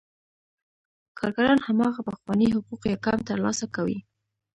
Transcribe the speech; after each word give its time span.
کارګران 1.19 1.59
هماغه 1.67 2.01
پخواني 2.07 2.47
حقوق 2.55 2.81
یا 2.91 2.97
کم 3.05 3.19
ترلاسه 3.29 3.65
کوي 3.75 3.99